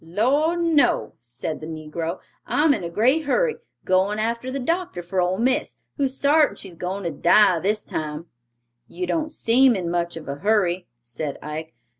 "Lord, 0.03 0.63
no," 0.63 1.13
said 1.19 1.61
the 1.61 1.67
negro; 1.67 2.21
"I'm 2.47 2.73
in 2.73 2.83
a 2.83 2.89
great 2.89 3.25
hurry; 3.25 3.57
goin' 3.85 4.17
arter 4.17 4.49
the 4.49 4.57
doctor 4.57 5.03
for 5.03 5.21
ole 5.21 5.37
miss, 5.37 5.77
who's 5.97 6.17
sartin 6.17 6.55
she's 6.55 6.73
goin' 6.73 7.03
for 7.03 7.11
to 7.11 7.15
die 7.15 7.59
this 7.59 7.83
time." 7.83 8.25
"You 8.87 9.05
don't 9.05 9.31
seem 9.31 9.75
in 9.75 9.91
much 9.91 10.17
of 10.17 10.27
a 10.27 10.37
hurry," 10.37 10.87
said 11.03 11.37
Ike. 11.43 11.75